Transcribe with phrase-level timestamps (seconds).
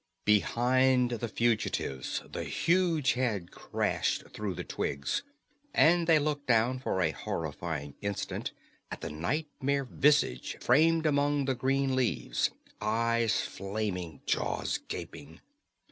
[0.25, 5.21] Behind the fugitives the huge head crashed through the twigs,
[5.75, 8.51] and they looked down for a horrifying instant
[8.89, 12.49] at the nightmare visage framed among the green leaves,
[12.81, 15.39] eyes flaming, jaws gaping.